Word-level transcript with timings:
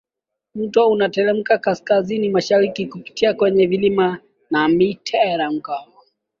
Mto 0.55 0.89
unateremka 0.89 1.57
Kaskazini 1.57 2.29
mashariki 2.29 2.85
kupitia 2.87 3.33
kwenye 3.33 3.65
vilima 3.67 4.19
na 4.51 4.67
miteremko 4.67 5.77